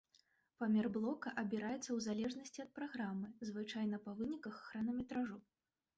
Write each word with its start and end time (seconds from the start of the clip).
Памер 0.61 0.87
блока 0.95 1.33
абіраецца 1.41 1.77
ў 1.81 1.99
залежнасці 2.07 2.63
ад 2.65 2.71
праграмы, 2.79 3.29
звычайна 3.53 4.03
па 4.07 4.11
выніках 4.23 4.55
хронаметражу. 4.71 5.37